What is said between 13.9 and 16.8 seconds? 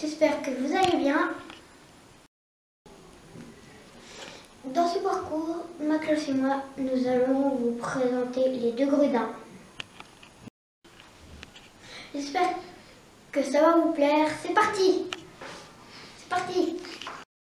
plaire. C'est parti C'est parti